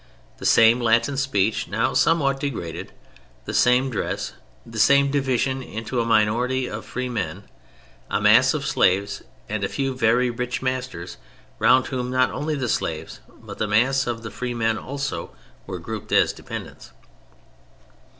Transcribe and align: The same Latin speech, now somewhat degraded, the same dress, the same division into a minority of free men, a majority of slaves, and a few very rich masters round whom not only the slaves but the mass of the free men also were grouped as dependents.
The 0.37 0.47
same 0.47 0.79
Latin 0.81 1.15
speech, 1.15 1.67
now 1.67 1.93
somewhat 1.93 2.39
degraded, 2.39 2.91
the 3.45 3.53
same 3.53 3.91
dress, 3.91 4.33
the 4.65 4.79
same 4.79 5.11
division 5.11 5.61
into 5.61 6.01
a 6.01 6.05
minority 6.07 6.65
of 6.67 6.85
free 6.85 7.07
men, 7.07 7.43
a 8.09 8.19
majority 8.19 8.55
of 8.57 8.65
slaves, 8.65 9.21
and 9.47 9.63
a 9.63 9.69
few 9.69 9.93
very 9.95 10.31
rich 10.31 10.59
masters 10.59 11.17
round 11.59 11.85
whom 11.85 12.09
not 12.09 12.31
only 12.31 12.55
the 12.55 12.67
slaves 12.67 13.19
but 13.29 13.59
the 13.59 13.67
mass 13.67 14.07
of 14.07 14.23
the 14.23 14.31
free 14.31 14.55
men 14.55 14.75
also 14.75 15.35
were 15.67 15.77
grouped 15.77 16.11
as 16.11 16.33
dependents. 16.33 16.93